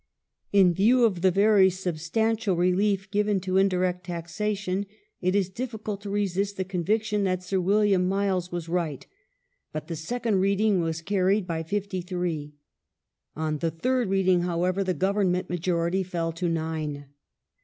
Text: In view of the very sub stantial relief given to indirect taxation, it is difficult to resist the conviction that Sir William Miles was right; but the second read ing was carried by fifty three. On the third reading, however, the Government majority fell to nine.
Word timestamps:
In 0.51 0.73
view 0.73 1.05
of 1.05 1.21
the 1.21 1.29
very 1.29 1.69
sub 1.69 1.97
stantial 1.97 2.57
relief 2.57 3.11
given 3.11 3.39
to 3.41 3.57
indirect 3.57 4.05
taxation, 4.07 4.87
it 5.21 5.35
is 5.35 5.47
difficult 5.47 6.01
to 6.01 6.09
resist 6.09 6.57
the 6.57 6.63
conviction 6.63 7.23
that 7.25 7.43
Sir 7.43 7.61
William 7.61 8.07
Miles 8.09 8.51
was 8.51 8.67
right; 8.67 9.05
but 9.71 9.85
the 9.85 9.95
second 9.95 10.39
read 10.39 10.59
ing 10.59 10.79
was 10.81 11.03
carried 11.03 11.45
by 11.45 11.61
fifty 11.61 12.01
three. 12.01 12.55
On 13.35 13.59
the 13.59 13.69
third 13.69 14.09
reading, 14.09 14.41
however, 14.41 14.83
the 14.83 14.95
Government 14.95 15.51
majority 15.51 16.01
fell 16.01 16.31
to 16.31 16.49
nine. 16.49 17.05